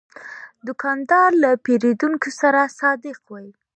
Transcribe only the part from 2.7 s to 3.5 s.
صادق وي.